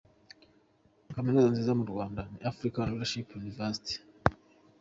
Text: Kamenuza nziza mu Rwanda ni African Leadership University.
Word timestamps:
Kamenuza 1.13 1.47
nziza 1.51 1.71
mu 1.79 1.85
Rwanda 1.91 2.21
ni 2.31 2.39
African 2.51 2.85
Leadership 2.89 3.27
University. 3.41 3.93